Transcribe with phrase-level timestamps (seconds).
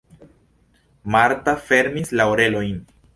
[1.15, 2.81] Marta fermis la orelojn.